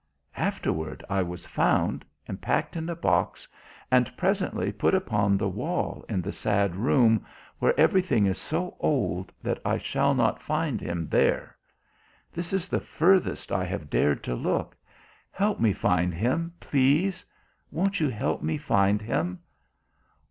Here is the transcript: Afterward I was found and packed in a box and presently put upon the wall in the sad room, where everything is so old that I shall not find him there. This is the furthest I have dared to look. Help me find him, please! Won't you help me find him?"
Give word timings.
Afterward 0.37 1.05
I 1.11 1.21
was 1.21 1.45
found 1.45 2.03
and 2.27 2.41
packed 2.41 2.75
in 2.75 2.89
a 2.89 2.95
box 2.95 3.47
and 3.91 4.17
presently 4.17 4.71
put 4.71 4.95
upon 4.95 5.37
the 5.37 5.47
wall 5.47 6.03
in 6.09 6.23
the 6.23 6.31
sad 6.31 6.75
room, 6.75 7.23
where 7.59 7.79
everything 7.79 8.25
is 8.25 8.39
so 8.39 8.75
old 8.79 9.31
that 9.43 9.59
I 9.63 9.77
shall 9.77 10.15
not 10.15 10.41
find 10.41 10.81
him 10.81 11.07
there. 11.07 11.55
This 12.33 12.51
is 12.51 12.67
the 12.67 12.79
furthest 12.79 13.51
I 13.51 13.63
have 13.65 13.91
dared 13.91 14.23
to 14.23 14.33
look. 14.33 14.75
Help 15.29 15.59
me 15.59 15.71
find 15.71 16.15
him, 16.15 16.53
please! 16.59 17.23
Won't 17.69 17.99
you 17.99 18.09
help 18.09 18.41
me 18.41 18.57
find 18.57 19.03
him?" 19.03 19.37